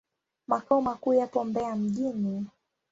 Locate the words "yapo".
1.13-1.43